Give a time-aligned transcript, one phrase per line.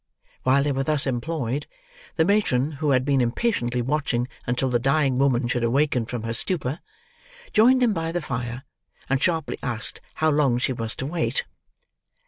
[0.41, 1.67] While they were thus employed,
[2.15, 6.33] the matron, who had been impatiently watching until the dying woman should awaken from her
[6.33, 6.79] stupor,
[7.53, 8.63] joined them by the fire,
[9.11, 11.45] and sharply asked how long she was to wait?